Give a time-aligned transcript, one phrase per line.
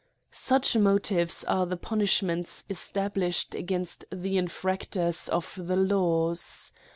[0.31, 6.71] Such motives are the punishments established against the infractors of the laws.